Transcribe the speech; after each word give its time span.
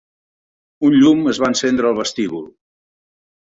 Un 0.89 0.95
llum 1.01 1.21
es 1.35 1.41
va 1.45 1.51
encendre 1.53 1.89
al 1.93 2.01
vestíbul. 2.01 2.43